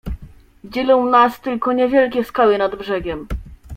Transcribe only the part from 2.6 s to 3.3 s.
brzegiem."